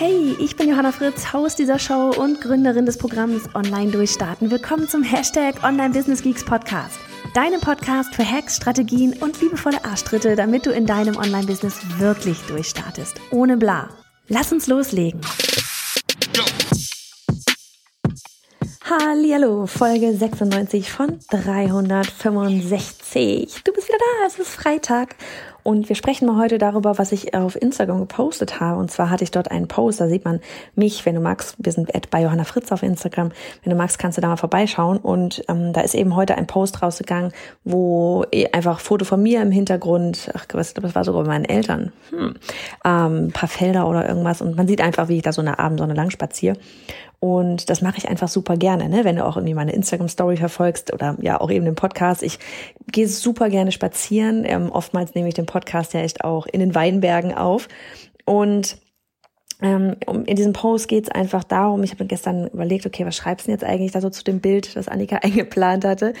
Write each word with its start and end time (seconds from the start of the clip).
Hey, 0.00 0.36
ich 0.38 0.54
bin 0.54 0.68
Johanna 0.68 0.92
Fritz, 0.92 1.32
Haus 1.32 1.56
dieser 1.56 1.80
Show 1.80 2.12
und 2.16 2.40
Gründerin 2.40 2.86
des 2.86 2.98
Programms 2.98 3.52
Online 3.56 3.90
Durchstarten. 3.90 4.48
Willkommen 4.48 4.88
zum 4.88 5.02
Hashtag 5.02 5.64
Online 5.64 5.92
Business 5.92 6.22
Geeks 6.22 6.44
Podcast. 6.44 7.00
Deinem 7.34 7.60
Podcast 7.60 8.14
für 8.14 8.24
Hacks, 8.24 8.54
Strategien 8.54 9.14
und 9.14 9.40
liebevolle 9.40 9.84
Arschtritte, 9.84 10.36
damit 10.36 10.66
du 10.66 10.70
in 10.70 10.86
deinem 10.86 11.16
Online-Business 11.16 11.80
wirklich 11.98 12.38
durchstartest. 12.42 13.20
Ohne 13.32 13.56
bla. 13.56 13.88
Lass 14.28 14.52
uns 14.52 14.68
loslegen. 14.68 15.20
Hallo, 18.84 19.66
Folge 19.66 20.16
96 20.16 20.92
von 20.92 21.18
365. 21.28 23.62
Du 23.64 23.72
bist 23.72 23.88
wieder 23.88 23.98
da, 23.98 24.28
es 24.28 24.38
ist 24.38 24.54
Freitag 24.54 25.16
und 25.62 25.88
wir 25.88 25.96
sprechen 25.96 26.26
mal 26.26 26.36
heute 26.36 26.58
darüber, 26.58 26.98
was 26.98 27.12
ich 27.12 27.34
auf 27.34 27.60
Instagram 27.60 28.00
gepostet 28.00 28.60
habe. 28.60 28.78
Und 28.78 28.90
zwar 28.90 29.10
hatte 29.10 29.24
ich 29.24 29.30
dort 29.30 29.50
einen 29.50 29.68
Post, 29.68 30.00
da 30.00 30.08
sieht 30.08 30.24
man 30.24 30.40
mich, 30.74 31.04
wenn 31.04 31.14
du 31.14 31.20
magst, 31.20 31.56
wir 31.58 31.72
sind 31.72 31.90
bei 32.10 32.22
Johanna 32.22 32.44
Fritz 32.44 32.72
auf 32.72 32.82
Instagram. 32.82 33.30
Wenn 33.62 33.70
du 33.70 33.76
magst, 33.76 33.98
kannst 33.98 34.16
du 34.16 34.22
da 34.22 34.28
mal 34.28 34.36
vorbeischauen. 34.36 34.98
Und 34.98 35.44
ähm, 35.48 35.72
da 35.72 35.80
ist 35.82 35.94
eben 35.94 36.16
heute 36.16 36.36
ein 36.36 36.46
Post 36.46 36.82
rausgegangen, 36.82 37.32
wo 37.64 38.24
einfach 38.52 38.80
Foto 38.80 39.04
von 39.04 39.22
mir 39.22 39.42
im 39.42 39.50
Hintergrund, 39.50 40.30
ach, 40.34 40.46
was, 40.52 40.74
das 40.74 40.94
war 40.94 41.04
sogar 41.04 41.22
bei 41.24 41.28
meinen 41.28 41.44
Eltern, 41.44 41.92
hm, 42.10 42.34
ähm, 42.84 43.26
ein 43.26 43.32
paar 43.32 43.48
Felder 43.48 43.88
oder 43.88 44.08
irgendwas. 44.08 44.40
Und 44.40 44.56
man 44.56 44.68
sieht 44.68 44.80
einfach, 44.80 45.08
wie 45.08 45.16
ich 45.16 45.22
da 45.22 45.32
so 45.32 45.42
eine 45.42 45.58
Abendsonne 45.58 45.94
lang 45.94 46.10
spaziere. 46.10 46.56
Und 47.20 47.68
das 47.68 47.82
mache 47.82 47.98
ich 47.98 48.08
einfach 48.08 48.28
super 48.28 48.56
gerne, 48.56 48.88
ne? 48.88 49.04
wenn 49.04 49.16
du 49.16 49.26
auch 49.26 49.36
irgendwie 49.36 49.54
meine 49.54 49.72
Instagram-Story 49.72 50.36
verfolgst 50.36 50.92
oder 50.92 51.16
ja 51.20 51.40
auch 51.40 51.50
eben 51.50 51.64
den 51.64 51.74
Podcast. 51.74 52.22
Ich 52.22 52.38
gehe 52.92 53.08
super 53.08 53.48
gerne 53.48 53.72
spazieren. 53.72 54.44
Ähm, 54.44 54.70
oftmals 54.70 55.14
nehme 55.14 55.28
ich 55.28 55.34
den 55.34 55.46
Podcast 55.46 55.94
ja 55.94 56.00
echt 56.00 56.22
auch 56.22 56.46
in 56.46 56.60
den 56.60 56.76
Weinbergen 56.76 57.34
auf. 57.34 57.66
Und 58.24 58.78
ähm, 59.60 59.96
in 60.06 60.36
diesem 60.36 60.52
Post 60.52 60.86
geht 60.86 61.04
es 61.04 61.10
einfach 61.10 61.42
darum, 61.42 61.82
ich 61.82 61.90
habe 61.90 62.04
gestern 62.04 62.46
überlegt, 62.46 62.86
okay, 62.86 63.04
was 63.04 63.16
schreibst 63.16 63.46
du 63.46 63.50
denn 63.50 63.58
jetzt 63.58 63.68
eigentlich 63.68 63.90
da 63.90 64.00
so 64.00 64.10
zu 64.10 64.22
dem 64.22 64.40
Bild, 64.40 64.76
das 64.76 64.86
Annika 64.86 65.16
eingeplant 65.22 65.84
hatte? 65.84 66.12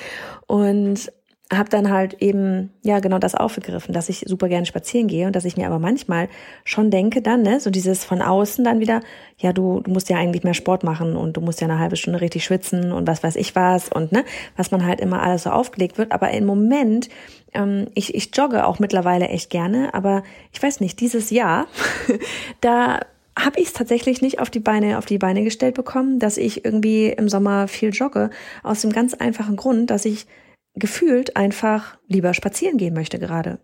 Und 0.46 1.12
habe 1.50 1.70
dann 1.70 1.90
halt 1.90 2.14
eben 2.20 2.70
ja 2.82 3.00
genau 3.00 3.18
das 3.18 3.34
aufgegriffen, 3.34 3.94
dass 3.94 4.10
ich 4.10 4.24
super 4.26 4.48
gerne 4.48 4.66
spazieren 4.66 5.08
gehe 5.08 5.26
und 5.26 5.34
dass 5.34 5.46
ich 5.46 5.56
mir 5.56 5.66
aber 5.66 5.78
manchmal 5.78 6.28
schon 6.64 6.90
denke 6.90 7.22
dann, 7.22 7.42
ne, 7.42 7.58
so 7.58 7.70
dieses 7.70 8.04
von 8.04 8.20
außen 8.20 8.64
dann 8.64 8.80
wieder, 8.80 9.00
ja, 9.38 9.54
du, 9.54 9.80
du 9.80 9.90
musst 9.90 10.10
ja 10.10 10.18
eigentlich 10.18 10.44
mehr 10.44 10.54
Sport 10.54 10.84
machen 10.84 11.16
und 11.16 11.38
du 11.38 11.40
musst 11.40 11.62
ja 11.62 11.66
eine 11.66 11.78
halbe 11.78 11.96
Stunde 11.96 12.20
richtig 12.20 12.44
schwitzen 12.44 12.92
und 12.92 13.08
was 13.08 13.22
weiß 13.22 13.36
ich 13.36 13.56
was 13.56 13.88
und 13.88 14.12
ne, 14.12 14.24
was 14.56 14.70
man 14.70 14.84
halt 14.84 15.00
immer 15.00 15.22
alles 15.22 15.44
so 15.44 15.50
aufgelegt 15.50 15.96
wird. 15.96 16.12
Aber 16.12 16.30
im 16.32 16.44
Moment, 16.44 17.08
ähm, 17.54 17.86
ich, 17.94 18.14
ich 18.14 18.30
jogge 18.36 18.66
auch 18.66 18.78
mittlerweile 18.78 19.28
echt 19.28 19.48
gerne, 19.48 19.94
aber 19.94 20.24
ich 20.52 20.62
weiß 20.62 20.80
nicht, 20.80 21.00
dieses 21.00 21.30
Jahr, 21.30 21.66
da 22.60 23.00
habe 23.38 23.60
ich 23.60 23.68
es 23.68 23.72
tatsächlich 23.72 24.20
nicht 24.20 24.40
auf 24.40 24.50
die 24.50 24.60
Beine 24.60 24.98
auf 24.98 25.06
die 25.06 25.18
Beine 25.18 25.44
gestellt 25.44 25.76
bekommen, 25.76 26.18
dass 26.18 26.36
ich 26.36 26.64
irgendwie 26.66 27.06
im 27.06 27.28
Sommer 27.30 27.68
viel 27.68 27.90
jogge 27.90 28.28
aus 28.62 28.82
dem 28.82 28.92
ganz 28.92 29.14
einfachen 29.14 29.56
Grund, 29.56 29.90
dass 29.90 30.04
ich 30.04 30.26
gefühlt 30.78 31.36
einfach 31.36 31.96
lieber 32.06 32.34
spazieren 32.34 32.78
gehen 32.78 32.94
möchte 32.94 33.18
gerade. 33.18 33.58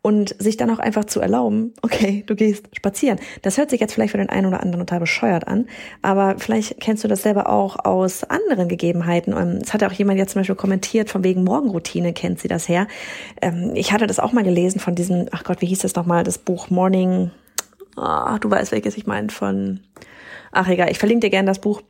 Und 0.00 0.34
sich 0.38 0.56
dann 0.56 0.70
auch 0.70 0.78
einfach 0.78 1.04
zu 1.04 1.20
erlauben, 1.20 1.74
okay, 1.82 2.24
du 2.26 2.34
gehst 2.34 2.68
spazieren. 2.74 3.18
Das 3.42 3.58
hört 3.58 3.70
sich 3.70 3.80
jetzt 3.80 3.92
vielleicht 3.92 4.12
für 4.12 4.18
den 4.18 4.30
einen 4.30 4.46
oder 4.46 4.62
anderen 4.62 4.86
total 4.86 5.00
bescheuert 5.00 5.46
an, 5.46 5.66
aber 6.00 6.36
vielleicht 6.38 6.80
kennst 6.80 7.04
du 7.04 7.08
das 7.08 7.22
selber 7.22 7.50
auch 7.50 7.84
aus 7.84 8.24
anderen 8.24 8.68
Gegebenheiten. 8.68 9.34
Es 9.62 9.74
hat 9.74 9.84
auch 9.84 9.92
jemand 9.92 10.18
jetzt 10.18 10.32
zum 10.32 10.40
Beispiel 10.40 10.56
kommentiert, 10.56 11.10
von 11.10 11.22
wegen 11.22 11.44
Morgenroutine 11.44 12.12
kennt 12.14 12.40
sie 12.40 12.48
das 12.48 12.68
her. 12.68 12.86
Ähm, 13.42 13.72
ich 13.74 13.92
hatte 13.92 14.06
das 14.06 14.20
auch 14.20 14.32
mal 14.32 14.44
gelesen 14.44 14.80
von 14.80 14.94
diesem, 14.94 15.28
ach 15.32 15.44
Gott, 15.44 15.60
wie 15.60 15.66
hieß 15.66 15.80
das 15.80 15.94
nochmal, 15.94 16.24
das 16.24 16.38
Buch 16.38 16.70
Morning, 16.70 17.30
ach, 17.96 18.38
du 18.38 18.50
weißt, 18.50 18.72
welches 18.72 18.96
ich 18.96 19.06
meine, 19.06 19.28
von, 19.28 19.80
ach 20.52 20.68
egal, 20.68 20.90
ich 20.90 20.98
verlinke 20.98 21.26
dir 21.26 21.30
gerne 21.30 21.46
das 21.46 21.60
Buch. 21.60 21.82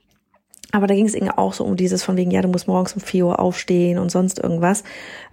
Aber 0.72 0.86
da 0.86 0.94
ging 0.94 1.06
es 1.06 1.14
irgendwie 1.14 1.36
auch 1.36 1.54
so 1.54 1.64
um 1.64 1.76
dieses 1.76 2.02
von 2.02 2.16
wegen, 2.16 2.30
ja, 2.30 2.42
du 2.42 2.48
musst 2.48 2.68
morgens 2.68 2.92
um 2.92 3.00
4 3.00 3.26
Uhr 3.26 3.38
aufstehen 3.38 3.98
und 3.98 4.10
sonst 4.10 4.38
irgendwas, 4.38 4.84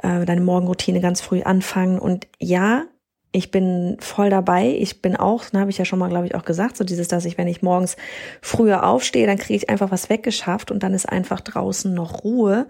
äh, 0.01 0.25
deine 0.25 0.41
Morgenroutine 0.41 1.01
ganz 1.01 1.19
früh 1.21 1.41
anfangen. 1.41 1.99
Und 1.99 2.27
ja, 2.39 2.85
ich 3.33 3.51
bin 3.51 3.97
voll 3.99 4.29
dabei. 4.29 4.77
Ich 4.79 5.01
bin 5.01 5.17
auch, 5.17 5.43
dann 5.49 5.59
habe 5.59 5.69
ich 5.69 5.77
ja 5.77 5.83
schon 5.83 5.99
mal, 5.99 6.07
glaube 6.07 6.25
ich, 6.25 6.35
auch 6.35 6.45
gesagt, 6.45 6.77
so 6.77 6.85
dieses, 6.85 7.09
dass 7.09 7.25
ich, 7.25 7.37
wenn 7.37 7.49
ich 7.49 7.61
morgens 7.61 7.97
früher 8.41 8.87
aufstehe, 8.87 9.27
dann 9.27 9.37
kriege 9.37 9.57
ich 9.57 9.69
einfach 9.69 9.91
was 9.91 10.09
weggeschafft 10.09 10.71
und 10.71 10.83
dann 10.83 10.93
ist 10.93 11.09
einfach 11.09 11.41
draußen 11.41 11.93
noch 11.93 12.23
Ruhe. 12.23 12.65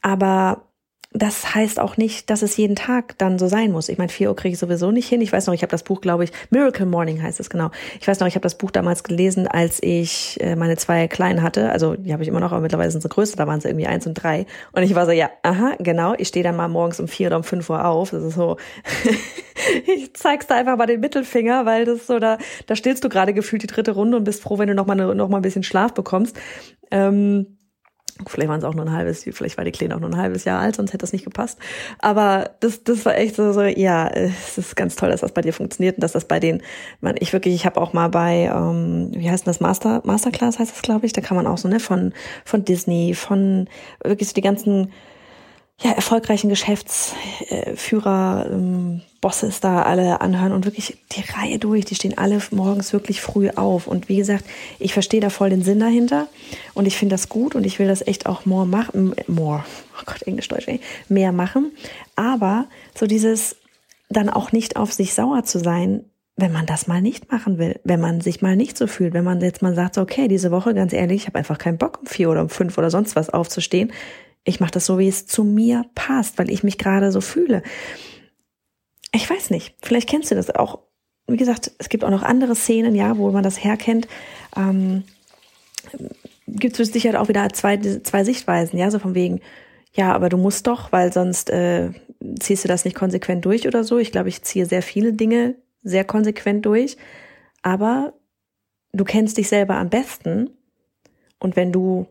Aber 0.00 0.67
das 1.12 1.54
heißt 1.54 1.80
auch 1.80 1.96
nicht, 1.96 2.28
dass 2.28 2.42
es 2.42 2.56
jeden 2.58 2.76
Tag 2.76 3.16
dann 3.16 3.38
so 3.38 3.48
sein 3.48 3.72
muss. 3.72 3.88
Ich 3.88 3.96
meine, 3.96 4.10
4 4.10 4.28
Uhr 4.28 4.36
kriege 4.36 4.52
ich 4.52 4.58
sowieso 4.58 4.90
nicht 4.90 5.08
hin. 5.08 5.22
Ich 5.22 5.32
weiß 5.32 5.46
noch, 5.46 5.54
ich 5.54 5.62
habe 5.62 5.70
das 5.70 5.82
Buch, 5.82 6.02
glaube 6.02 6.24
ich, 6.24 6.32
Miracle 6.50 6.84
Morning 6.84 7.22
heißt 7.22 7.40
es 7.40 7.48
genau. 7.48 7.70
Ich 7.98 8.06
weiß 8.06 8.20
noch, 8.20 8.26
ich 8.26 8.34
habe 8.34 8.42
das 8.42 8.58
Buch 8.58 8.70
damals 8.70 9.04
gelesen, 9.04 9.48
als 9.48 9.82
ich 9.82 10.36
äh, 10.40 10.54
meine 10.54 10.76
zwei 10.76 11.08
Kleinen 11.08 11.42
hatte. 11.42 11.70
Also 11.72 11.94
die 11.94 12.12
habe 12.12 12.22
ich 12.22 12.28
immer 12.28 12.40
noch, 12.40 12.52
aber 12.52 12.60
mittlerweile 12.60 12.90
sind 12.90 13.00
sie 13.00 13.08
größer, 13.08 13.36
da 13.36 13.46
waren 13.46 13.60
sie 13.60 13.68
irgendwie 13.68 13.86
eins 13.86 14.06
und 14.06 14.14
drei. 14.14 14.44
Und 14.72 14.82
ich 14.82 14.94
war 14.94 15.06
so, 15.06 15.12
ja, 15.12 15.30
aha, 15.42 15.76
genau, 15.78 16.14
ich 16.18 16.28
stehe 16.28 16.42
dann 16.42 16.56
mal 16.56 16.68
morgens 16.68 17.00
um 17.00 17.08
vier 17.08 17.28
oder 17.28 17.38
um 17.38 17.44
fünf 17.44 17.70
Uhr 17.70 17.86
auf. 17.86 18.10
Das 18.10 18.22
ist 18.22 18.34
so, 18.34 18.58
ich 19.86 20.14
zeig's 20.14 20.46
da 20.46 20.56
einfach 20.56 20.76
mal 20.76 20.86
den 20.86 21.00
Mittelfinger, 21.00 21.64
weil 21.64 21.86
das 21.86 22.06
so, 22.06 22.18
da, 22.18 22.36
da 22.66 22.76
stillst 22.76 23.02
du 23.02 23.08
gerade 23.08 23.32
gefühlt 23.32 23.62
die 23.62 23.66
dritte 23.66 23.92
Runde 23.92 24.18
und 24.18 24.24
bist 24.24 24.42
froh, 24.42 24.58
wenn 24.58 24.68
du 24.68 24.74
noch 24.74 24.86
mal, 24.86 24.94
noch 24.94 25.28
mal 25.30 25.38
ein 25.38 25.42
bisschen 25.42 25.62
Schlaf 25.62 25.94
bekommst. 25.94 26.38
Ähm, 26.90 27.57
Vielleicht 28.26 28.48
waren 28.48 28.58
es 28.58 28.64
auch 28.64 28.74
nur 28.74 28.84
ein 28.84 28.92
halbes, 28.92 29.24
vielleicht 29.30 29.56
war 29.56 29.64
die 29.64 29.70
Kleine 29.70 29.94
auch 29.94 30.00
nur 30.00 30.10
ein 30.10 30.16
halbes 30.16 30.44
Jahr 30.44 30.60
alt, 30.60 30.76
sonst 30.76 30.90
hätte 30.90 31.02
das 31.02 31.12
nicht 31.12 31.24
gepasst. 31.24 31.58
Aber 31.98 32.50
das, 32.60 32.82
das 32.82 33.04
war 33.04 33.16
echt 33.16 33.36
so, 33.36 33.52
so, 33.52 33.62
ja, 33.62 34.08
es 34.08 34.58
ist 34.58 34.76
ganz 34.76 34.96
toll, 34.96 35.10
dass 35.10 35.20
das 35.20 35.32
bei 35.32 35.40
dir 35.40 35.52
funktioniert 35.52 35.96
und 35.96 36.02
dass 36.02 36.12
das 36.12 36.24
bei 36.24 36.40
denen, 36.40 36.62
man, 37.00 37.14
ich 37.20 37.32
wirklich, 37.32 37.54
ich 37.54 37.66
habe 37.66 37.80
auch 37.80 37.92
mal 37.92 38.08
bei, 38.08 38.50
ähm, 38.52 39.10
wie 39.14 39.30
heißt 39.30 39.46
das, 39.46 39.60
Master, 39.60 40.02
Masterclass 40.04 40.58
heißt 40.58 40.72
das, 40.72 40.82
glaube 40.82 41.06
ich, 41.06 41.12
da 41.12 41.20
kann 41.20 41.36
man 41.36 41.46
auch 41.46 41.58
so, 41.58 41.68
ne, 41.68 41.80
von, 41.80 42.12
von 42.44 42.64
Disney, 42.64 43.14
von 43.14 43.68
wirklich 44.02 44.28
so 44.28 44.34
die 44.34 44.40
ganzen 44.40 44.92
ja, 45.80 45.92
erfolgreichen 45.92 46.48
Geschäftsführer, 46.48 48.46
ähm, 48.50 49.02
Bosses 49.20 49.60
da 49.60 49.82
alle 49.82 50.20
anhören 50.20 50.52
und 50.52 50.64
wirklich 50.64 50.96
die 51.12 51.22
Reihe 51.32 51.58
durch. 51.58 51.84
Die 51.84 51.94
stehen 51.94 52.16
alle 52.18 52.40
morgens 52.50 52.92
wirklich 52.92 53.20
früh 53.20 53.50
auf. 53.50 53.86
Und 53.86 54.08
wie 54.08 54.16
gesagt, 54.16 54.44
ich 54.78 54.92
verstehe 54.92 55.20
da 55.20 55.30
voll 55.30 55.50
den 55.50 55.62
Sinn 55.62 55.80
dahinter 55.80 56.28
und 56.74 56.86
ich 56.86 56.96
finde 56.96 57.14
das 57.14 57.28
gut 57.28 57.54
und 57.54 57.64
ich 57.64 57.78
will 57.78 57.88
das 57.88 58.06
echt 58.06 58.26
auch 58.26 58.44
more 58.44 58.66
machen, 58.66 59.14
more, 59.26 59.64
oh 59.98 60.02
Gott, 60.06 60.22
Englisch, 60.22 60.48
Deutsch, 60.48 60.66
mehr 61.08 61.32
machen. 61.32 61.72
Aber 62.16 62.66
so 62.96 63.06
dieses 63.06 63.56
dann 64.08 64.30
auch 64.30 64.52
nicht 64.52 64.76
auf 64.76 64.92
sich 64.92 65.14
sauer 65.14 65.44
zu 65.44 65.58
sein, 65.58 66.04
wenn 66.36 66.52
man 66.52 66.66
das 66.66 66.86
mal 66.86 67.02
nicht 67.02 67.30
machen 67.32 67.58
will, 67.58 67.80
wenn 67.82 68.00
man 68.00 68.20
sich 68.20 68.40
mal 68.40 68.56
nicht 68.56 68.78
so 68.78 68.86
fühlt, 68.86 69.12
wenn 69.12 69.24
man 69.24 69.40
jetzt 69.40 69.60
mal 69.60 69.74
sagt, 69.74 69.96
so, 69.96 70.00
okay, 70.00 70.28
diese 70.28 70.52
Woche, 70.52 70.72
ganz 70.72 70.92
ehrlich, 70.92 71.22
ich 71.22 71.26
habe 71.26 71.38
einfach 71.38 71.58
keinen 71.58 71.78
Bock 71.78 71.98
um 72.00 72.06
vier 72.06 72.30
oder 72.30 72.42
um 72.42 72.48
fünf 72.48 72.78
oder 72.78 72.90
sonst 72.90 73.16
was 73.16 73.28
aufzustehen, 73.30 73.92
ich 74.44 74.60
mache 74.60 74.72
das 74.72 74.86
so, 74.86 74.98
wie 74.98 75.08
es 75.08 75.26
zu 75.26 75.44
mir 75.44 75.84
passt, 75.94 76.38
weil 76.38 76.50
ich 76.50 76.62
mich 76.62 76.78
gerade 76.78 77.12
so 77.12 77.20
fühle. 77.20 77.62
Ich 79.12 79.28
weiß 79.28 79.50
nicht, 79.50 79.74
vielleicht 79.82 80.08
kennst 80.08 80.30
du 80.30 80.34
das 80.34 80.50
auch. 80.50 80.80
Wie 81.26 81.36
gesagt, 81.36 81.72
es 81.78 81.88
gibt 81.88 82.04
auch 82.04 82.10
noch 82.10 82.22
andere 82.22 82.54
Szenen, 82.54 82.94
ja, 82.94 83.18
wo 83.18 83.30
man 83.30 83.42
das 83.42 83.62
herkennt. 83.62 84.08
Ähm, 84.56 85.04
gibt 86.46 86.78
es 86.80 86.92
sicher 86.92 87.20
auch 87.20 87.28
wieder 87.28 87.48
zwei, 87.50 87.76
zwei 87.76 88.24
Sichtweisen, 88.24 88.78
ja, 88.78 88.90
so 88.90 88.98
von 88.98 89.14
wegen, 89.14 89.40
ja, 89.92 90.12
aber 90.12 90.28
du 90.28 90.36
musst 90.36 90.66
doch, 90.66 90.92
weil 90.92 91.12
sonst 91.12 91.50
äh, 91.50 91.90
ziehst 92.40 92.64
du 92.64 92.68
das 92.68 92.84
nicht 92.84 92.94
konsequent 92.94 93.44
durch 93.44 93.66
oder 93.66 93.84
so. 93.84 93.98
Ich 93.98 94.12
glaube, 94.12 94.28
ich 94.28 94.42
ziehe 94.42 94.66
sehr 94.66 94.82
viele 94.82 95.12
Dinge 95.12 95.56
sehr 95.82 96.04
konsequent 96.04 96.66
durch, 96.66 96.96
aber 97.62 98.14
du 98.92 99.04
kennst 99.04 99.38
dich 99.38 99.48
selber 99.48 99.76
am 99.76 99.90
besten. 99.90 100.50
Und 101.38 101.56
wenn 101.56 101.72
du 101.72 102.06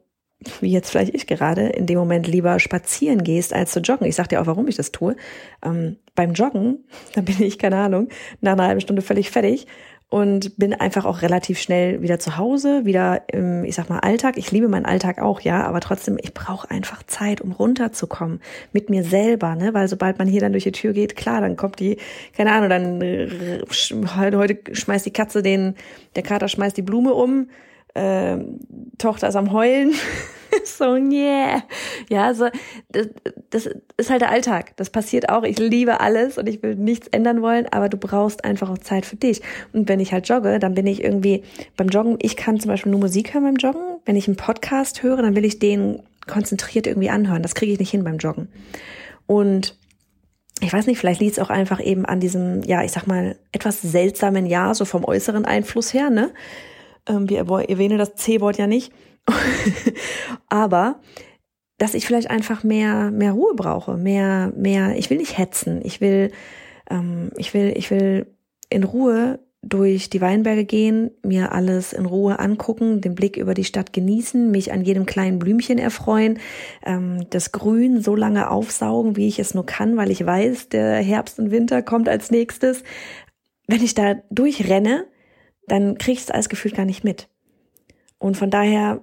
wie 0.62 0.72
jetzt 0.72 0.92
vielleicht 0.92 1.16
ich 1.16 1.28
gerade, 1.28 1.68
in 1.70 1.86
dem 1.86 1.98
Moment 1.98 2.28
lieber 2.28 2.60
spazieren 2.60 3.24
gehst, 3.24 3.54
als 3.54 3.72
zu 3.72 3.80
joggen. 3.80 4.08
Ich 4.08 4.16
sag 4.16 4.30
dir 4.30 4.42
auch, 4.42 4.46
warum 4.46 4.68
ich 4.68 4.76
das 4.76 4.92
tue. 4.92 5.16
Ähm, 5.64 5.98
beim 6.16 6.34
Joggen, 6.34 6.86
da 7.14 7.22
bin 7.22 7.42
ich, 7.42 7.58
keine 7.58 7.78
Ahnung, 7.78 8.10
nach 8.42 8.54
einer 8.54 8.68
halben 8.68 8.82
Stunde 8.82 9.02
völlig 9.02 9.32
fertig 9.32 9.68
und 10.10 10.58
bin 10.58 10.74
einfach 10.74 11.04
auch 11.04 11.22
relativ 11.22 11.60
schnell 11.60 12.02
wieder 12.02 12.18
zu 12.18 12.38
Hause, 12.38 12.86
wieder 12.86 13.24
im, 13.28 13.66
ich 13.66 13.76
sag 13.76 13.90
mal, 13.90 14.00
Alltag. 14.00 14.38
Ich 14.38 14.52
liebe 14.52 14.70
meinen 14.70 14.86
Alltag 14.86 15.20
auch, 15.20 15.42
ja, 15.42 15.66
aber 15.66 15.82
trotzdem, 15.82 16.18
ich 16.22 16.34
brauche 16.34 16.72
einfach 16.72 17.04
Zeit, 17.04 17.42
um 17.42 17.52
runterzukommen 17.52 18.40
mit 18.72 18.90
mir 18.90 19.04
selber, 19.04 19.56
ne? 19.56 19.74
Weil 19.74 19.90
sobald 19.90 20.18
man 20.18 20.28
hier 20.28 20.40
dann 20.40 20.54
durch 20.54 20.64
die 20.64 20.72
Tür 20.72 20.94
geht, 20.94 21.18
klar, 21.18 21.42
dann 21.42 21.58
kommt 21.58 21.80
die, 21.80 21.98
keine 22.38 22.54
Ahnung, 22.54 22.70
dann 22.70 23.02
äh, 23.02 23.60
heute, 24.18 24.38
heute 24.38 24.76
schmeißt 24.76 25.06
die 25.06 25.12
Katze 25.12 25.42
den, 25.42 25.76
der 26.16 26.24
Kater 26.24 26.48
schmeißt 26.48 26.78
die 26.78 26.84
Blume 26.84 27.14
um, 27.14 27.50
äh, 27.98 28.38
Tochter 28.98 29.30
ist 29.30 29.36
am 29.36 29.52
Heulen. 29.52 29.94
so, 30.66 30.96
yeah. 30.96 31.64
Ja, 32.10 32.34
so, 32.34 32.48
das, 32.90 33.08
das 33.50 33.70
ist 33.98 34.10
halt 34.10 34.22
der 34.22 34.32
Alltag. 34.32 34.76
Das 34.78 34.90
passiert 34.90 35.30
auch. 35.30 35.44
Ich 35.44 35.58
liebe 35.58 36.00
alles 36.00 36.38
und 36.38 36.48
ich 36.48 36.62
will 36.64 36.76
nichts 36.76 37.08
ändern 37.08 37.42
wollen, 37.42 37.68
aber 37.72 37.90
du 37.90 37.98
brauchst 37.98 38.46
einfach 38.46 38.70
auch 38.70 38.78
Zeit 38.78 39.06
für 39.06 39.16
dich. 39.16 39.42
Und 39.74 39.90
wenn 39.90 40.00
ich 40.00 40.14
halt 40.14 40.28
jogge, 40.30 40.60
dann 40.60 40.74
bin 40.74 40.88
ich 40.88 41.04
irgendwie 41.04 41.44
beim 41.76 41.90
Joggen, 41.90 42.18
ich 42.22 42.38
kann 42.38 42.60
zum 42.60 42.70
Beispiel 42.70 42.92
nur 42.92 43.02
Musik 43.02 43.34
hören 43.34 43.44
beim 43.44 43.56
Joggen. 43.56 44.00
Wenn 44.06 44.16
ich 44.16 44.28
einen 44.28 44.38
Podcast 44.38 45.04
höre, 45.04 45.22
dann 45.22 45.36
will 45.36 45.46
ich 45.46 45.60
den 45.60 46.02
konzentriert 46.28 46.88
irgendwie 46.88 47.10
anhören. 47.10 47.42
Das 47.42 47.56
kriege 47.56 47.72
ich 47.72 47.80
nicht 47.80 47.92
hin 47.92 48.04
beim 48.04 48.18
Joggen. 48.18 48.50
Und 49.26 49.76
ich 50.60 50.74
weiß 50.74 50.88
nicht, 50.88 50.98
vielleicht 50.98 51.22
liegt 51.22 51.34
es 51.34 51.40
auch 51.40 51.50
einfach 51.50 51.80
eben 51.80 52.06
an 52.06 52.20
diesem, 52.20 52.64
ja, 52.64 52.84
ich 52.84 52.92
sag 52.92 53.06
mal, 53.06 53.38
etwas 53.52 53.82
seltsamen 53.82 54.46
Jahr, 54.46 54.74
so 54.74 54.86
vom 54.86 55.06
äußeren 55.06 55.46
Einfluss 55.46 55.94
her, 55.94 56.10
ne? 56.10 56.32
Ähm, 57.08 57.30
wir 57.30 57.40
erwähnen 57.40 57.98
das 57.98 58.16
C-Wort 58.16 58.58
ja 58.58 58.68
nicht. 58.68 58.92
Aber 60.50 61.00
dass 61.78 61.94
ich 61.94 62.06
vielleicht 62.06 62.30
einfach 62.30 62.64
mehr, 62.64 63.12
mehr 63.12 63.34
Ruhe 63.34 63.54
brauche, 63.56 63.98
mehr, 63.98 64.52
mehr, 64.56 64.98
ich 64.98 65.10
will 65.10 65.18
nicht 65.18 65.38
hetzen, 65.38 65.82
ich 65.84 66.02
will, 66.02 66.32
ähm, 66.90 67.32
ich 67.38 67.54
will, 67.54 67.74
ich 67.76 67.92
will 67.92 68.28
in 68.70 68.84
Ruhe 68.84 69.40
durch 69.62 70.10
die 70.10 70.22
Weinberge 70.22 70.66
gehen, 70.66 71.12
mir 71.24 71.52
alles 71.52 71.94
in 71.94 72.06
Ruhe 72.06 72.40
angucken, 72.40 73.02
den 73.02 73.16
Blick 73.16 73.38
über 73.38 73.54
die 73.54 73.64
Stadt 73.64 73.92
genießen, 73.92 74.50
mich 74.50 74.72
an 74.72 74.84
jedem 74.84 75.06
kleinen 75.06 75.40
Blümchen 75.40 75.78
erfreuen, 75.78 76.40
ähm, 76.86 77.28
das 77.30 77.52
Grün 77.52 78.02
so 78.02 78.16
lange 78.16 78.50
aufsaugen, 78.50 79.16
wie 79.16 79.28
ich 79.28 79.40
es 79.40 79.54
nur 79.54 79.66
kann, 79.66 79.98
weil 79.98 80.12
ich 80.12 80.26
weiß, 80.26 80.70
der 80.70 80.96
Herbst 80.98 81.40
und 81.40 81.52
Winter 81.52 81.82
kommt 81.82 82.08
als 82.08 82.32
nächstes. 82.32 82.84
Wenn 83.68 83.84
ich 83.84 83.94
da 83.94 84.16
durchrenne, 84.30 85.06
dann 85.68 85.98
kriege 85.98 86.18
ich 86.18 86.24
es 86.24 86.32
als 86.32 86.50
Gefühl 86.50 86.72
gar 86.72 86.86
nicht 86.86 87.04
mit. 87.04 87.30
Und 88.18 88.38
von 88.38 88.50
daher, 88.50 89.02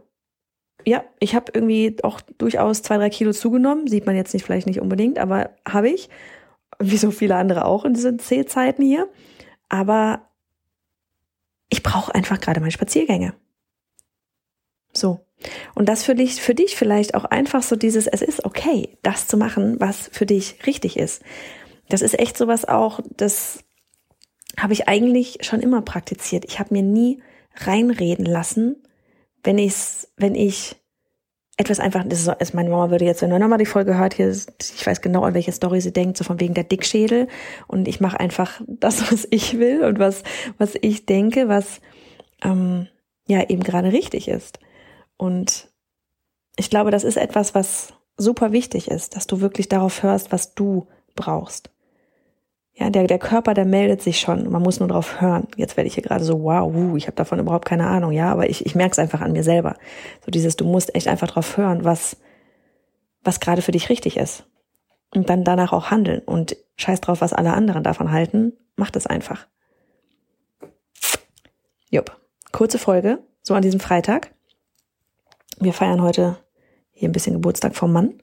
ja, 0.85 1.05
ich 1.21 1.35
habe 1.35 1.53
irgendwie 1.55 1.97
auch 2.03 2.21
durchaus 2.39 2.83
zwei, 2.83 2.97
drei 2.97 3.11
Kilo 3.11 3.33
zugenommen. 3.33 3.87
Sieht 3.87 4.07
man 4.07 4.17
jetzt 4.17 4.35
nicht, 4.35 4.45
vielleicht 4.45 4.67
nicht 4.67 4.81
unbedingt, 4.81 5.19
aber 5.19 5.51
habe 5.67 5.91
ich. 5.91 6.09
Wie 6.81 6.97
so 6.97 7.13
viele 7.13 7.37
andere 7.37 7.67
auch 7.67 7.85
in 7.85 7.95
diesen 7.95 8.19
C-Zeiten 8.19 8.83
hier. 8.83 9.09
Aber 9.69 10.29
ich 11.69 11.83
brauche 11.83 12.15
einfach 12.15 12.41
gerade 12.41 12.61
meine 12.61 12.73
Spaziergänge. 12.73 13.35
So. 14.93 15.21
Und 15.75 15.89
das 15.89 16.05
für 16.05 16.15
dich, 16.15 16.41
für 16.41 16.55
dich 16.55 16.77
vielleicht 16.77 17.15
auch 17.15 17.25
einfach 17.25 17.63
so 17.63 17.77
dieses, 17.77 18.07
es 18.07 18.23
ist 18.23 18.45
okay, 18.45 18.97
das 19.03 19.29
zu 19.29 19.37
machen, 19.37 19.79
was 19.81 20.09
für 20.13 20.27
dich 20.27 20.67
richtig 20.67 20.97
ist. 20.97 21.23
Das 21.89 22.03
ist 22.03 22.19
echt 22.19 22.37
sowas 22.37 22.65
auch, 22.65 23.01
das 23.17 23.65
habe 24.59 24.73
ich 24.73 24.89
eigentlich 24.89 25.39
schon 25.43 25.61
immer 25.61 25.83
praktiziert. 25.83 26.45
Ich 26.47 26.59
habe 26.59 26.75
mir 26.75 26.83
nie 26.83 27.23
reinreden 27.57 28.27
lassen, 28.27 28.77
wenn 29.43 29.59
ich's, 29.59 30.09
wenn 30.17 30.35
ich 30.35 30.77
etwas 31.57 31.79
einfach, 31.79 32.05
das 32.07 32.27
ist, 32.27 32.55
meine 32.55 32.71
Mama 32.71 32.91
würde 32.91 33.05
jetzt, 33.05 33.23
wenn 33.23 33.31
du 33.31 33.39
nochmal 33.39 33.59
die 33.59 33.67
Folge 33.67 33.97
hört, 33.97 34.15
hier, 34.15 34.31
ich 34.31 34.87
weiß 34.87 35.01
genau, 35.01 35.23
an 35.23 35.35
welche 35.35 35.53
Story 35.53 35.81
sie 35.81 35.93
denkt, 35.93 36.17
so 36.17 36.25
von 36.25 36.41
wegen 36.41 36.55
der 36.55 36.65
Dickschädel. 36.65 37.29
Und 37.69 37.87
ich 37.87 38.01
mache 38.01 38.19
einfach 38.19 38.61
das, 38.67 39.13
was 39.13 39.27
ich 39.31 39.59
will 39.59 39.85
und 39.85 39.99
was, 39.99 40.25
was 40.59 40.75
ich 40.81 41.07
denke, 41.07 41.49
was 41.49 41.81
ähm, 42.43 42.89
ja 43.27 43.49
eben 43.49 43.63
gerade 43.63 43.93
richtig 43.93 44.29
ist. 44.29 44.59
Und 45.17 45.69
ich 46.57 46.71
glaube, 46.71 46.91
das 46.91 47.05
ist 47.05 47.17
etwas, 47.17 47.55
was 47.55 47.95
super 48.17 48.53
wichtig 48.53 48.89
ist, 48.89 49.17
dass 49.17 49.27
du 49.27 49.41
wirklich 49.41 49.69
darauf 49.69 50.03
hörst, 50.03 50.33
was 50.33 50.55
du 50.55 50.89
brauchst. 51.15 51.71
Ja, 52.77 52.91
der, 52.91 53.07
der 53.07 53.21
Körper, 53.21 53.55
der 53.55 53.65
meldet 53.65 54.03
sich 54.03 54.19
schon. 54.19 54.51
Man 54.51 54.63
muss 54.63 54.81
nur 54.81 54.89
drauf 54.89 55.21
hören. 55.21 55.47
Jetzt 55.57 55.77
werde 55.77 55.87
ich 55.87 55.95
hier 55.95 56.03
gerade 56.03 56.25
so, 56.25 56.43
wow, 56.43 56.75
uh, 56.75 56.97
ich 56.97 57.07
habe 57.07 57.15
davon 57.15 57.39
überhaupt 57.39 57.67
keine 57.67 57.87
Ahnung, 57.87 58.11
ja, 58.11 58.33
aber 58.33 58.51
ich, 58.51 58.67
ich 58.67 58.75
merke 58.75 58.93
es 58.93 58.99
einfach 58.99 59.21
an 59.21 59.33
mir 59.33 59.45
selber. 59.45 59.77
So 60.25 60.33
dieses, 60.33 60.57
du 60.57 60.65
musst 60.65 60.93
echt 60.95 61.07
einfach 61.07 61.29
drauf 61.29 61.57
hören, 61.57 61.85
was, 61.85 62.17
was 63.23 63.39
gerade 63.39 63.63
für 63.63 63.71
dich 63.71 63.91
richtig 63.91 64.17
ist. 64.17 64.45
Und 65.15 65.31
dann 65.31 65.45
danach 65.45 65.73
auch 65.73 65.93
handeln. 65.93 66.21
Und 66.27 66.57
scheiß 66.77 67.01
drauf, 67.01 67.21
was 67.21 67.33
alle 67.33 67.53
anderen 67.53 67.85
davon 67.85 68.11
halten, 68.11 68.55
macht 68.75 68.97
es 68.97 69.07
einfach. 69.07 69.47
Jupp. 71.91 72.19
Kurze 72.51 72.79
Folge, 72.79 73.19
so 73.43 73.55
an 73.55 73.63
diesem 73.63 73.79
Freitag. 73.79 74.33
Wir 75.61 75.73
feiern 75.73 76.03
heute 76.03 76.39
hier 76.91 77.09
ein 77.09 77.13
bisschen 77.13 77.35
Geburtstag 77.35 77.77
vom 77.77 77.93
Mann. 77.93 78.21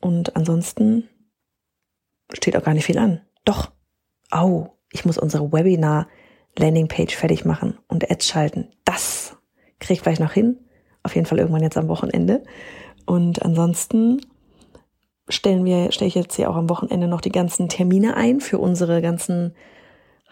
Und 0.00 0.36
ansonsten 0.36 1.08
steht 2.32 2.56
auch 2.56 2.62
gar 2.62 2.74
nicht 2.74 2.86
viel 2.86 2.98
an. 2.98 3.20
Doch, 3.44 3.72
au, 4.30 4.78
ich 4.90 5.04
muss 5.04 5.18
unsere 5.18 5.52
Webinar-Landingpage 5.52 7.14
fertig 7.14 7.44
machen 7.44 7.78
und 7.88 8.10
Ads 8.10 8.26
schalten. 8.26 8.68
Das 8.84 9.36
kriege 9.78 9.94
ich 9.94 10.02
gleich 10.02 10.20
noch 10.20 10.32
hin. 10.32 10.58
Auf 11.02 11.14
jeden 11.14 11.26
Fall 11.26 11.38
irgendwann 11.38 11.62
jetzt 11.62 11.76
am 11.76 11.88
Wochenende. 11.88 12.42
Und 13.06 13.42
ansonsten 13.42 14.20
stellen 15.28 15.64
wir, 15.64 15.92
stelle 15.92 16.08
ich 16.08 16.14
jetzt 16.14 16.36
hier 16.36 16.50
auch 16.50 16.56
am 16.56 16.68
Wochenende 16.68 17.08
noch 17.08 17.20
die 17.20 17.32
ganzen 17.32 17.68
Termine 17.68 18.16
ein 18.16 18.40
für 18.40 18.58
unsere 18.58 19.02
ganzen 19.02 19.54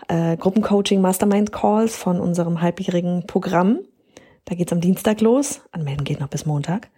äh, 0.09 0.37
Gruppencoaching 0.37 1.01
Mastermind 1.01 1.53
Calls 1.53 1.97
von 1.97 2.21
unserem 2.21 2.61
halbjährigen 2.61 3.27
Programm. 3.27 3.81
Da 4.45 4.55
geht's 4.55 4.73
am 4.73 4.81
Dienstag 4.81 5.21
los. 5.21 5.63
Anmelden 5.73 6.05
geht 6.05 6.21
noch 6.21 6.29
bis 6.29 6.47
Montag. 6.47 6.91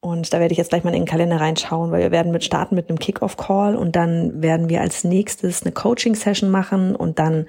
Und 0.00 0.32
da 0.32 0.40
werde 0.40 0.52
ich 0.52 0.58
jetzt 0.58 0.70
gleich 0.70 0.82
mal 0.82 0.94
in 0.94 1.02
den 1.02 1.08
Kalender 1.08 1.40
reinschauen, 1.40 1.90
weil 1.90 2.00
wir 2.00 2.10
werden 2.10 2.32
mit 2.32 2.42
starten 2.42 2.74
mit 2.74 2.88
einem 2.88 2.98
Kickoff-Call 2.98 3.76
und 3.76 3.96
dann 3.96 4.42
werden 4.42 4.70
wir 4.70 4.80
als 4.80 5.04
nächstes 5.04 5.62
eine 5.62 5.72
Coaching-Session 5.72 6.50
machen 6.50 6.96
und 6.96 7.18
dann 7.18 7.46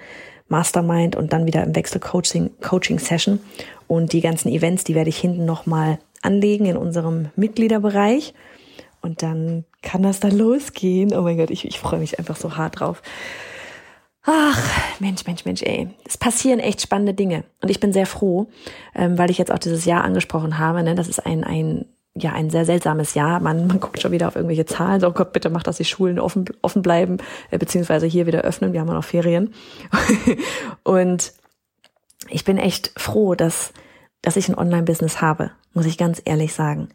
Mastermind 0.49 1.15
und 1.15 1.31
dann 1.31 1.45
wieder 1.45 1.63
im 1.63 1.75
Wechsel 1.75 2.01
Coaching, 2.01 2.51
Coaching-Session. 2.61 3.39
Und 3.87 4.11
die 4.11 4.21
ganzen 4.21 4.49
Events, 4.49 4.83
die 4.83 4.95
werde 4.95 5.09
ich 5.09 5.17
hinten 5.17 5.45
nochmal 5.45 5.97
anlegen 6.21 6.65
in 6.65 6.75
unserem 6.75 7.29
Mitgliederbereich. 7.35 8.33
Und 9.01 9.23
dann 9.23 9.63
kann 9.81 10.03
das 10.03 10.19
dann 10.19 10.37
losgehen. 10.37 11.15
Oh 11.15 11.21
mein 11.21 11.37
Gott, 11.37 11.49
ich, 11.49 11.65
ich 11.65 11.79
freue 11.79 11.99
mich 11.99 12.19
einfach 12.19 12.35
so 12.35 12.57
hart 12.57 12.81
drauf. 12.81 13.01
Ach, 14.23 14.61
Mensch, 14.99 15.25
Mensch, 15.25 15.45
Mensch, 15.45 15.63
ey. 15.63 15.87
Es 16.05 16.17
passieren 16.17 16.59
echt 16.59 16.81
spannende 16.81 17.13
Dinge. 17.13 17.43
Und 17.61 17.71
ich 17.71 17.79
bin 17.79 17.91
sehr 17.91 18.05
froh, 18.05 18.47
ähm, 18.93 19.17
weil 19.17 19.31
ich 19.31 19.39
jetzt 19.39 19.51
auch 19.51 19.57
dieses 19.57 19.85
Jahr 19.85 20.03
angesprochen 20.03 20.59
habe. 20.59 20.83
Ne? 20.83 20.93
Das 20.93 21.07
ist 21.07 21.25
ein, 21.25 21.43
ein 21.43 21.85
ja 22.15 22.33
ein 22.33 22.49
sehr 22.49 22.65
seltsames 22.65 23.13
Jahr. 23.13 23.39
Man, 23.39 23.67
man 23.67 23.79
guckt 23.79 24.01
schon 24.01 24.11
wieder 24.11 24.27
auf 24.27 24.35
irgendwelche 24.35 24.65
Zahlen. 24.65 24.99
So, 24.99 25.07
oh 25.07 25.11
Gott, 25.11 25.33
bitte 25.33 25.49
macht, 25.49 25.67
dass 25.67 25.77
die 25.77 25.85
Schulen 25.85 26.19
offen, 26.19 26.45
offen 26.61 26.81
bleiben, 26.81 27.17
äh, 27.51 27.57
beziehungsweise 27.57 28.05
hier 28.05 28.27
wieder 28.27 28.41
öffnen. 28.41 28.73
Wir 28.73 28.81
haben 28.81 28.87
ja 28.87 28.93
noch 28.93 29.03
Ferien. 29.03 29.53
und 30.83 31.33
ich 32.29 32.43
bin 32.43 32.57
echt 32.57 32.91
froh, 32.97 33.35
dass, 33.35 33.73
dass 34.21 34.35
ich 34.35 34.49
ein 34.49 34.57
Online-Business 34.57 35.21
habe, 35.21 35.51
muss 35.73 35.85
ich 35.85 35.97
ganz 35.97 36.21
ehrlich 36.25 36.53
sagen. 36.53 36.89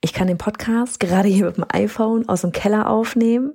Ich 0.00 0.12
kann 0.12 0.28
den 0.28 0.38
Podcast 0.38 1.00
gerade 1.00 1.28
hier 1.28 1.46
mit 1.46 1.56
dem 1.56 1.66
iPhone 1.68 2.28
aus 2.28 2.42
dem 2.42 2.52
Keller 2.52 2.90
aufnehmen. 2.90 3.54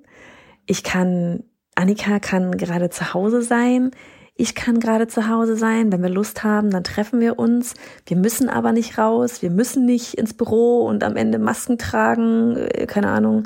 Ich 0.65 0.83
kann, 0.83 1.43
Annika 1.75 2.19
kann 2.19 2.57
gerade 2.57 2.89
zu 2.89 3.13
Hause 3.13 3.41
sein 3.41 3.91
ich 4.39 4.55
kann 4.55 4.79
gerade 4.79 5.07
zu 5.07 5.27
Hause 5.27 5.57
sein, 5.57 5.91
wenn 5.91 6.01
wir 6.01 6.09
Lust 6.09 6.45
haben, 6.45 6.69
dann 6.69 6.85
treffen 6.85 7.19
wir 7.19 7.37
uns. 7.37 7.73
Wir 8.05 8.15
müssen 8.15 8.47
aber 8.47 8.71
nicht 8.71 8.97
raus, 8.97 9.41
wir 9.41 9.49
müssen 9.49 9.85
nicht 9.85 10.13
ins 10.13 10.33
Büro 10.33 10.85
und 10.87 11.03
am 11.03 11.17
Ende 11.17 11.39
Masken 11.39 11.77
tragen, 11.77 12.55
äh, 12.55 12.85
keine 12.85 13.09
Ahnung, 13.09 13.43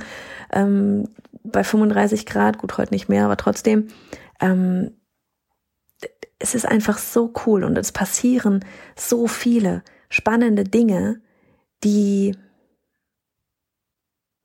ähm, 0.51 1.09
bei 1.43 1.63
35 1.63 2.27
Grad, 2.27 2.59
gut, 2.59 2.77
heute 2.77 2.93
nicht 2.93 3.09
mehr, 3.09 3.25
aber 3.25 3.37
trotzdem. 3.37 3.87
Ähm, 4.39 4.91
es 6.37 6.53
ist 6.53 6.67
einfach 6.67 6.99
so 6.99 7.33
cool 7.47 7.63
und 7.63 7.75
es 7.75 7.91
passieren 7.91 8.63
so 8.95 9.25
viele 9.25 9.81
spannende 10.09 10.63
Dinge, 10.63 11.21
die 11.83 12.37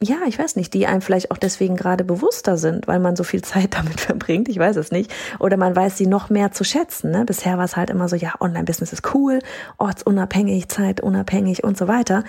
ja, 0.01 0.19
ich 0.27 0.39
weiß 0.39 0.55
nicht, 0.55 0.73
die 0.75 0.87
einem 0.87 1.01
vielleicht 1.01 1.33
auch 1.33 1.39
deswegen 1.39 1.77
gerade 1.77 2.05
bewusster 2.05 2.57
sind, 2.57 2.87
weil 2.87 3.01
man 3.01 3.17
so 3.17 3.25
viel 3.25 3.43
Zeit 3.43 3.75
damit 3.75 4.01
verbringt, 4.01 4.49
ich 4.49 4.59
weiß 4.59 4.77
es 4.77 4.93
nicht. 4.93 5.13
Oder 5.39 5.57
man 5.57 5.75
weiß 5.75 5.97
sie 5.97 6.07
noch 6.07 6.31
mehr 6.31 6.53
zu 6.53 6.65
schätzen. 6.65 7.11
Ne? 7.11 7.25
Bisher 7.25 7.59
war 7.59 7.65
es 7.65 7.77
halt 7.77 7.91
immer 7.91 8.09
so, 8.09 8.17
ja, 8.17 8.35
Online-Business 8.41 8.93
ist 8.93 9.15
cool, 9.15 9.41
ortsunabhängig, 9.79 10.69
zeitunabhängig 10.69 11.65
und 11.65 11.77
so 11.77 11.89
weiter. 11.89 12.25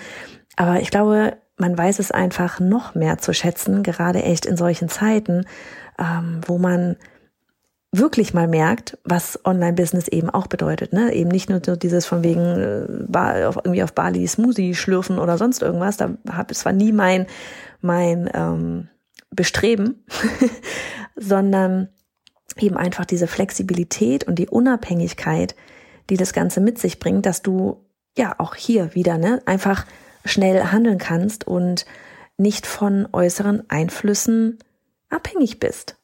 Aber 0.56 0.80
ich 0.80 0.90
glaube, 0.90 1.36
man 1.56 1.76
weiß 1.76 1.98
es 2.00 2.10
einfach 2.10 2.58
noch 2.58 2.94
mehr 2.94 3.18
zu 3.18 3.32
schätzen, 3.32 3.82
gerade 3.82 4.22
echt 4.22 4.46
in 4.46 4.56
solchen 4.56 4.88
Zeiten, 4.88 5.44
ähm, 5.98 6.40
wo 6.46 6.58
man 6.58 6.96
wirklich 7.92 8.34
mal 8.34 8.46
merkt, 8.46 8.98
was 9.04 9.44
Online-Business 9.44 10.06
eben 10.08 10.30
auch 10.30 10.46
bedeutet. 10.46 10.92
Ne? 10.92 11.12
Eben 11.12 11.30
nicht 11.30 11.50
nur 11.50 11.60
so 11.64 11.74
dieses 11.74 12.06
von 12.06 12.22
wegen 12.22 13.08
äh, 13.12 13.44
auf, 13.44 13.56
irgendwie 13.56 13.82
auf 13.82 13.94
Bali 13.94 14.26
Smoothie 14.26 14.74
schlürfen 14.74 15.18
oder 15.18 15.38
sonst 15.38 15.62
irgendwas. 15.62 15.96
Da 15.96 16.10
hab, 16.30 16.50
es 16.50 16.64
war 16.64 16.72
nie 16.72 16.92
mein, 16.92 17.26
mein 17.80 18.30
ähm, 18.32 18.88
Bestreben, 19.30 20.04
sondern 21.16 21.88
eben 22.58 22.76
einfach 22.76 23.04
diese 23.04 23.26
Flexibilität 23.26 24.24
und 24.24 24.38
die 24.38 24.48
Unabhängigkeit, 24.48 25.56
die 26.10 26.16
das 26.16 26.32
Ganze 26.32 26.60
mit 26.60 26.78
sich 26.78 26.98
bringt, 27.00 27.26
dass 27.26 27.42
du 27.42 27.84
ja 28.16 28.34
auch 28.38 28.54
hier 28.54 28.94
wieder 28.94 29.18
ne, 29.18 29.42
einfach 29.46 29.86
schnell 30.24 30.64
handeln 30.64 30.98
kannst 30.98 31.46
und 31.46 31.86
nicht 32.36 32.66
von 32.66 33.08
äußeren 33.12 33.68
Einflüssen 33.68 34.58
abhängig 35.08 35.58
bist. 35.58 35.99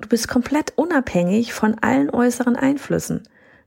Du 0.00 0.08
bist 0.08 0.28
komplett 0.28 0.74
unabhängig 0.76 1.52
von 1.54 1.78
allen 1.78 2.10
äußeren 2.10 2.56
Einflüssen. 2.56 3.22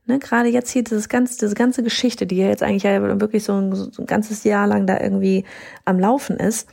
Ne, 0.06 0.18
gerade 0.18 0.48
jetzt 0.48 0.70
hier 0.70 0.82
dieses 0.82 1.08
ganze, 1.08 1.38
diese 1.38 1.54
ganze 1.54 1.82
Geschichte, 1.82 2.26
die 2.26 2.36
ja 2.36 2.48
jetzt 2.48 2.62
eigentlich 2.62 2.84
ja 2.84 3.20
wirklich 3.20 3.44
so 3.44 3.54
ein, 3.54 3.74
so 3.74 4.02
ein 4.02 4.06
ganzes 4.06 4.44
Jahr 4.44 4.66
lang 4.66 4.86
da 4.86 4.98
irgendwie 4.98 5.44
am 5.84 5.98
Laufen 5.98 6.36
ist. 6.36 6.68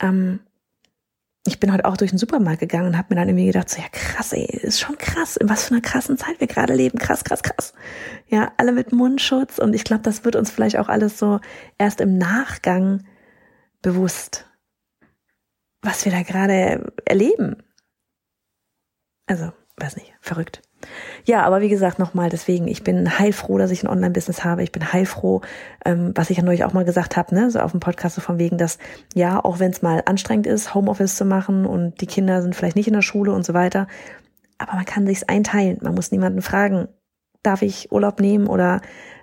Ähm, 0.00 0.40
ich 1.46 1.60
bin 1.60 1.72
heute 1.72 1.84
auch 1.84 1.96
durch 1.96 2.10
den 2.10 2.18
Supermarkt 2.18 2.60
gegangen 2.60 2.88
und 2.88 2.98
habe 2.98 3.08
mir 3.10 3.20
dann 3.20 3.28
irgendwie 3.28 3.46
gedacht, 3.46 3.70
so 3.70 3.80
ja 3.80 3.88
krass, 3.90 4.32
ey, 4.32 4.44
ist 4.44 4.80
schon 4.80 4.98
krass, 4.98 5.36
in 5.36 5.48
was 5.48 5.66
für 5.66 5.74
einer 5.74 5.80
krassen 5.80 6.18
Zeit 6.18 6.40
wir 6.40 6.48
gerade 6.48 6.74
leben, 6.74 6.98
krass, 6.98 7.24
krass, 7.24 7.42
krass. 7.42 7.72
Ja, 8.28 8.52
alle 8.56 8.72
mit 8.72 8.92
Mundschutz 8.92 9.58
und 9.58 9.74
ich 9.74 9.84
glaube, 9.84 10.02
das 10.02 10.24
wird 10.24 10.36
uns 10.36 10.50
vielleicht 10.50 10.76
auch 10.76 10.88
alles 10.88 11.18
so 11.18 11.40
erst 11.78 12.00
im 12.00 12.18
Nachgang 12.18 13.04
bewusst, 13.80 14.46
was 15.82 16.04
wir 16.04 16.12
da 16.12 16.22
gerade 16.22 16.92
erleben. 17.04 17.62
Also, 19.26 19.52
weiß 19.76 19.96
nicht, 19.96 20.14
verrückt. 20.20 20.62
Ja, 21.24 21.42
aber 21.42 21.60
wie 21.60 21.68
gesagt, 21.68 21.98
nochmal, 21.98 22.28
deswegen, 22.28 22.68
ich 22.68 22.84
bin 22.84 23.18
heilfroh, 23.18 23.58
dass 23.58 23.70
ich 23.70 23.82
ein 23.82 23.88
Online-Business 23.88 24.44
habe. 24.44 24.62
Ich 24.62 24.72
bin 24.72 24.92
heilfroh, 24.92 25.40
ähm, 25.84 26.12
was 26.14 26.30
ich 26.30 26.36
ja 26.36 26.44
neulich 26.44 26.64
auch 26.64 26.72
mal 26.72 26.84
gesagt 26.84 27.16
habe, 27.16 27.34
ne, 27.34 27.50
so 27.50 27.60
auf 27.60 27.72
dem 27.72 27.80
Podcast, 27.80 28.14
so 28.14 28.20
von 28.20 28.38
wegen, 28.38 28.58
dass 28.58 28.78
ja, 29.14 29.42
auch 29.44 29.58
wenn 29.58 29.72
es 29.72 29.82
mal 29.82 30.02
anstrengend 30.06 30.46
ist, 30.46 30.74
Homeoffice 30.74 31.16
zu 31.16 31.24
machen 31.24 31.66
und 31.66 32.00
die 32.00 32.06
Kinder 32.06 32.42
sind 32.42 32.54
vielleicht 32.54 32.76
nicht 32.76 32.88
in 32.88 32.94
der 32.94 33.02
Schule 33.02 33.32
und 33.32 33.44
so 33.44 33.54
weiter, 33.54 33.88
aber 34.58 34.74
man 34.74 34.84
kann 34.84 35.06
sich's 35.06 35.24
einteilen. 35.24 35.78
Man 35.82 35.94
muss 35.94 36.12
niemanden 36.12 36.42
fragen, 36.42 36.88
darf 37.42 37.62
ich 37.62 37.90
Urlaub 37.92 38.20
nehmen 38.20 38.46
oder 38.46 38.80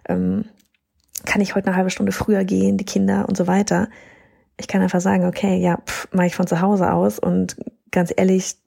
ähm, 0.08 0.46
kann 1.26 1.42
ich 1.42 1.56
heute 1.56 1.68
eine 1.68 1.76
halbe 1.76 1.90
Stunde 1.90 2.12
früher 2.12 2.44
gehen, 2.44 2.78
die 2.78 2.86
Kinder 2.86 3.28
und 3.28 3.38
so 3.38 3.48
weiter. 3.48 3.88
Ich 4.60 4.68
kann 4.68 4.82
einfach 4.82 5.02
sagen, 5.02 5.26
okay, 5.26 5.58
ja, 5.58 5.80
mache 6.12 6.28
ich 6.28 6.36
von 6.36 6.48
zu 6.48 6.62
Hause 6.62 6.92
aus 6.92 7.20
und 7.20 7.56
ganz 7.92 8.14
ehrlich, 8.16 8.58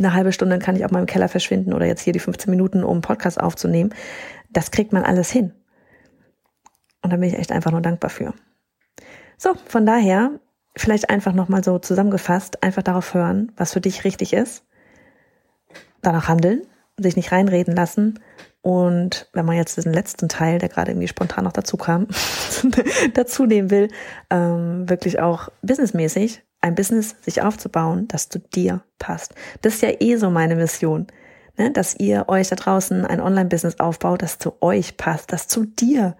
eine 0.00 0.14
halbe 0.14 0.32
Stunde 0.32 0.58
kann 0.58 0.76
ich 0.76 0.84
auch 0.84 0.90
mal 0.90 1.00
im 1.00 1.06
Keller 1.06 1.28
verschwinden 1.28 1.72
oder 1.72 1.86
jetzt 1.86 2.02
hier 2.02 2.12
die 2.12 2.18
15 2.18 2.50
Minuten, 2.50 2.84
um 2.84 2.92
einen 2.92 3.00
Podcast 3.00 3.40
aufzunehmen. 3.40 3.94
Das 4.50 4.70
kriegt 4.70 4.92
man 4.92 5.04
alles 5.04 5.30
hin. 5.30 5.52
Und 7.02 7.12
da 7.12 7.16
bin 7.16 7.28
ich 7.28 7.38
echt 7.38 7.52
einfach 7.52 7.70
nur 7.70 7.80
dankbar 7.80 8.10
für. 8.10 8.34
So, 9.38 9.54
von 9.66 9.86
daher, 9.86 10.32
vielleicht 10.76 11.08
einfach 11.10 11.32
nochmal 11.32 11.64
so 11.64 11.78
zusammengefasst, 11.78 12.62
einfach 12.62 12.82
darauf 12.82 13.14
hören, 13.14 13.52
was 13.56 13.72
für 13.72 13.80
dich 13.80 14.04
richtig 14.04 14.32
ist. 14.32 14.64
Danach 16.02 16.28
handeln, 16.28 16.62
sich 16.98 17.16
nicht 17.16 17.32
reinreden 17.32 17.74
lassen. 17.74 18.20
Und 18.62 19.30
wenn 19.32 19.46
man 19.46 19.56
jetzt 19.56 19.76
diesen 19.78 19.92
letzten 19.92 20.28
Teil, 20.28 20.58
der 20.58 20.68
gerade 20.68 20.90
irgendwie 20.90 21.08
spontan 21.08 21.44
noch 21.44 21.52
dazu 21.52 21.76
kam, 21.76 22.08
dazu 23.14 23.46
nehmen 23.46 23.70
will, 23.70 23.88
ähm, 24.28 24.88
wirklich 24.88 25.20
auch 25.20 25.48
businessmäßig 25.62 26.42
ein 26.60 26.74
Business 26.74 27.16
sich 27.22 27.42
aufzubauen, 27.42 28.06
das 28.08 28.28
zu 28.28 28.38
dir 28.38 28.82
passt. 28.98 29.34
Das 29.62 29.74
ist 29.74 29.82
ja 29.82 29.90
eh 30.00 30.16
so 30.16 30.30
meine 30.30 30.56
Mission, 30.56 31.06
ne? 31.56 31.70
dass 31.70 31.94
ihr 31.98 32.28
euch 32.28 32.48
da 32.48 32.56
draußen 32.56 33.06
ein 33.06 33.20
Online-Business 33.20 33.80
aufbaut, 33.80 34.22
das 34.22 34.38
zu 34.38 34.60
euch 34.60 34.96
passt, 34.96 35.32
das 35.32 35.48
zu 35.48 35.64
dir 35.64 36.16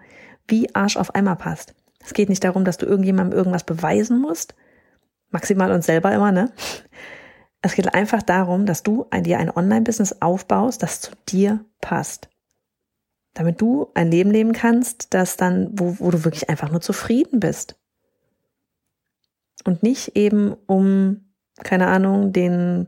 wie 0.47 0.73
Arsch 0.75 0.97
auf 0.97 1.15
Eimer 1.15 1.35
passt. 1.35 1.75
Es 2.03 2.13
geht 2.13 2.29
nicht 2.29 2.43
darum, 2.43 2.65
dass 2.65 2.77
du 2.77 2.85
irgendjemandem 2.85 3.37
irgendwas 3.37 3.63
beweisen 3.63 4.19
musst, 4.19 4.55
maximal 5.29 5.71
uns 5.71 5.85
selber 5.85 6.11
immer, 6.13 6.31
ne? 6.31 6.51
Es 7.61 7.75
geht 7.75 7.93
einfach 7.93 8.23
darum, 8.23 8.65
dass 8.65 8.81
du 8.81 9.05
dir 9.13 9.37
ein 9.37 9.55
Online-Business 9.55 10.21
aufbaust, 10.21 10.81
das 10.81 10.99
zu 10.99 11.11
dir 11.29 11.63
passt. 11.79 12.27
Damit 13.35 13.61
du 13.61 13.91
ein 13.93 14.09
Leben 14.09 14.31
leben 14.31 14.51
kannst, 14.51 15.13
das 15.13 15.37
dann, 15.37 15.69
wo, 15.73 15.95
wo 15.99 16.09
du 16.09 16.23
wirklich 16.25 16.49
einfach 16.49 16.71
nur 16.71 16.81
zufrieden 16.81 17.39
bist. 17.39 17.79
Und 19.63 19.83
nicht 19.83 20.15
eben, 20.15 20.55
um, 20.65 21.25
keine 21.63 21.87
Ahnung, 21.87 22.33
den 22.33 22.87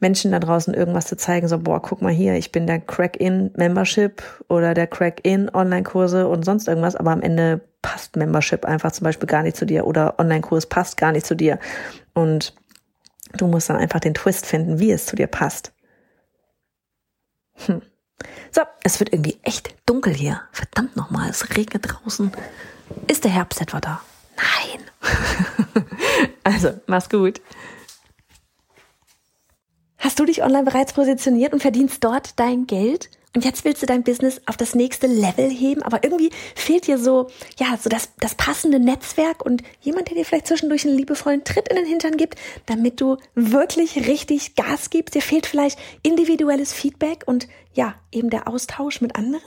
Menschen 0.00 0.32
da 0.32 0.40
draußen 0.40 0.74
irgendwas 0.74 1.06
zu 1.06 1.16
zeigen, 1.16 1.46
so, 1.46 1.58
boah, 1.58 1.80
guck 1.80 2.02
mal 2.02 2.12
hier, 2.12 2.34
ich 2.34 2.50
bin 2.50 2.66
der 2.66 2.80
Crack-In-Membership 2.80 4.22
oder 4.48 4.74
der 4.74 4.88
Crack-In-Online-Kurse 4.88 6.26
und 6.26 6.44
sonst 6.44 6.66
irgendwas, 6.66 6.96
aber 6.96 7.12
am 7.12 7.22
Ende 7.22 7.60
passt 7.82 8.16
Membership 8.16 8.64
einfach 8.64 8.92
zum 8.92 9.04
Beispiel 9.04 9.28
gar 9.28 9.44
nicht 9.44 9.56
zu 9.56 9.64
dir 9.64 9.86
oder 9.86 10.18
Online-Kurs 10.18 10.66
passt 10.66 10.96
gar 10.96 11.12
nicht 11.12 11.24
zu 11.24 11.36
dir. 11.36 11.58
Und 12.14 12.54
du 13.36 13.46
musst 13.46 13.70
dann 13.70 13.76
einfach 13.76 14.00
den 14.00 14.14
Twist 14.14 14.44
finden, 14.44 14.80
wie 14.80 14.90
es 14.90 15.06
zu 15.06 15.14
dir 15.14 15.28
passt. 15.28 15.72
Hm. 17.66 17.82
So, 18.50 18.62
es 18.82 18.98
wird 19.00 19.12
irgendwie 19.12 19.38
echt 19.42 19.74
dunkel 19.86 20.14
hier. 20.14 20.40
Verdammt 20.50 20.96
nochmal, 20.96 21.30
es 21.30 21.56
regnet 21.56 21.84
draußen. 21.88 22.32
Ist 23.06 23.24
der 23.24 23.30
Herbst 23.30 23.60
etwa 23.60 23.80
da? 23.80 24.00
Nein. 24.36 24.81
also, 26.44 26.70
mach's 26.86 27.08
gut. 27.08 27.40
Hast 29.98 30.18
du 30.18 30.24
dich 30.24 30.42
online 30.42 30.64
bereits 30.64 30.92
positioniert 30.92 31.52
und 31.52 31.60
verdienst 31.60 32.02
dort 32.02 32.38
dein 32.38 32.66
Geld? 32.66 33.08
Und 33.34 33.46
jetzt 33.46 33.64
willst 33.64 33.80
du 33.80 33.86
dein 33.86 34.02
Business 34.02 34.42
auf 34.44 34.58
das 34.58 34.74
nächste 34.74 35.06
Level 35.06 35.48
heben, 35.48 35.82
aber 35.82 36.04
irgendwie 36.04 36.30
fehlt 36.54 36.86
dir 36.86 36.98
so, 36.98 37.30
ja, 37.58 37.78
so 37.80 37.88
das, 37.88 38.10
das 38.18 38.34
passende 38.34 38.78
Netzwerk 38.78 39.44
und 39.44 39.62
jemand, 39.80 40.08
der 40.08 40.16
dir 40.16 40.26
vielleicht 40.26 40.48
zwischendurch 40.48 40.84
einen 40.84 40.98
liebevollen 40.98 41.42
Tritt 41.42 41.68
in 41.68 41.76
den 41.76 41.86
Hintern 41.86 42.18
gibt, 42.18 42.38
damit 42.66 43.00
du 43.00 43.16
wirklich 43.34 44.06
richtig 44.06 44.54
Gas 44.54 44.90
gibst. 44.90 45.14
Dir 45.14 45.22
fehlt 45.22 45.46
vielleicht 45.46 45.78
individuelles 46.02 46.74
Feedback 46.74 47.22
und 47.24 47.48
ja, 47.72 47.94
eben 48.10 48.28
der 48.28 48.48
Austausch 48.48 49.00
mit 49.00 49.16
anderen. 49.16 49.40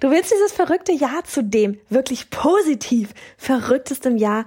Du 0.00 0.10
willst 0.10 0.32
dieses 0.32 0.52
verrückte 0.52 0.92
Jahr 0.92 1.24
zu 1.24 1.42
dem 1.42 1.78
wirklich 1.90 2.30
positiv 2.30 3.10
verrücktestem 3.36 4.16
Jahr 4.16 4.46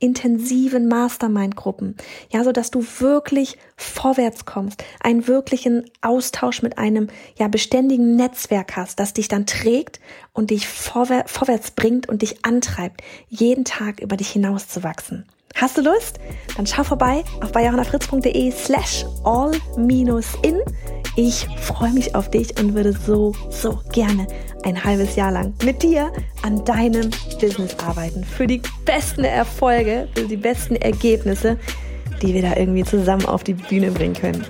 intensiven 0.00 0.88
Mastermind-Gruppen, 0.88 1.96
ja, 2.30 2.42
so 2.42 2.50
dass 2.50 2.70
du 2.70 2.84
wirklich 2.98 3.56
vorwärts 3.76 4.44
kommst, 4.44 4.82
einen 5.00 5.28
wirklichen 5.28 5.84
Austausch 6.00 6.62
mit 6.62 6.78
einem 6.78 7.08
ja 7.38 7.46
beständigen 7.48 8.16
Netzwerk 8.16 8.76
hast, 8.76 8.98
das 8.98 9.12
dich 9.12 9.28
dann 9.28 9.46
trägt 9.46 10.00
und 10.32 10.50
dich 10.50 10.66
vorwär 10.66 11.24
vorwärts 11.26 11.70
bringt 11.70 12.08
und 12.08 12.22
dich 12.22 12.44
antreibt, 12.44 13.02
jeden 13.28 13.64
Tag 13.64 14.00
über 14.00 14.16
dich 14.16 14.30
hinauszuwachsen. 14.30 15.26
Hast 15.54 15.76
du 15.76 15.82
Lust? 15.82 16.18
Dann 16.56 16.66
schau 16.66 16.84
vorbei 16.84 17.24
auf 17.42 17.52
bayerhannafritz.de 17.52 18.50
slash 18.52 19.04
all-in. 19.24 20.60
Ich 21.16 21.46
freue 21.60 21.92
mich 21.92 22.14
auf 22.14 22.30
dich 22.30 22.58
und 22.60 22.74
würde 22.74 22.92
so, 22.92 23.34
so 23.50 23.80
gerne 23.92 24.26
ein 24.62 24.82
halbes 24.82 25.16
Jahr 25.16 25.32
lang 25.32 25.54
mit 25.64 25.82
dir 25.82 26.12
an 26.42 26.64
deinem 26.64 27.10
Business 27.40 27.76
arbeiten. 27.84 28.24
Für 28.24 28.46
die 28.46 28.62
besten 28.84 29.24
Erfolge, 29.24 30.08
für 30.14 30.26
die 30.26 30.36
besten 30.36 30.76
Ergebnisse, 30.76 31.58
die 32.22 32.34
wir 32.34 32.42
da 32.42 32.56
irgendwie 32.56 32.84
zusammen 32.84 33.26
auf 33.26 33.42
die 33.42 33.54
Bühne 33.54 33.90
bringen 33.90 34.14
können. 34.14 34.46